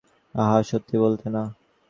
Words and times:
আহ, 0.35 0.61
সত্যি 0.61 0.95
বলতে, 0.97 1.27
না। 1.29 1.43